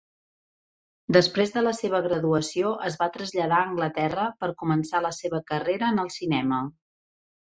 Després 1.17 1.51
de 1.57 1.61
la 1.65 1.73
seva 1.79 1.99
graduació, 2.05 2.71
es 2.89 2.97
va 3.01 3.07
traslladar 3.17 3.59
a 3.65 3.67
Anglaterra 3.73 4.25
per 4.39 4.49
començar 4.63 5.03
la 5.07 5.13
seva 5.19 5.43
carrera 5.53 5.91
en 5.97 6.01
el 6.05 6.11
cinema. 6.17 6.63